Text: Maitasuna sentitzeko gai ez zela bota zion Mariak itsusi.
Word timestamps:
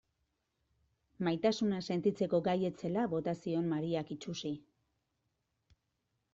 Maitasuna 1.27 1.81
sentitzeko 1.89 2.41
gai 2.49 2.57
ez 2.71 2.73
zela 2.83 3.05
bota 3.13 3.37
zion 3.43 3.71
Mariak 3.77 4.13
itsusi. 4.19 4.55